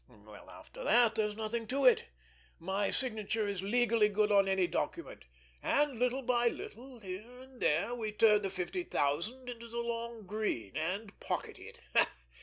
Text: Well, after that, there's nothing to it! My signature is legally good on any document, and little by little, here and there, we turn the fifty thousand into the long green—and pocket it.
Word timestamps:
Well, 0.07 0.49
after 0.49 0.83
that, 0.83 1.13
there's 1.13 1.35
nothing 1.35 1.67
to 1.67 1.85
it! 1.85 2.05
My 2.57 2.89
signature 2.89 3.47
is 3.47 3.61
legally 3.61 4.09
good 4.09 4.31
on 4.31 4.47
any 4.47 4.65
document, 4.65 5.25
and 5.61 5.95
little 5.95 6.23
by 6.23 6.47
little, 6.47 6.97
here 7.01 7.39
and 7.39 7.61
there, 7.61 7.93
we 7.93 8.11
turn 8.11 8.41
the 8.41 8.49
fifty 8.49 8.81
thousand 8.81 9.47
into 9.47 9.67
the 9.67 9.77
long 9.77 10.25
green—and 10.25 11.19
pocket 11.19 11.59
it. 11.59 11.81